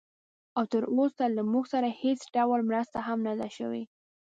[0.57, 3.83] او تراوسه له موږ سره هېڅ ډول مرسته هم نه ده شوې